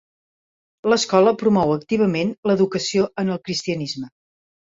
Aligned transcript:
L'escola 0.93 1.33
promou 1.41 1.73
activament 1.75 2.33
l'educació 2.51 3.05
en 3.25 3.31
el 3.35 3.39
Cristianisme. 3.49 4.09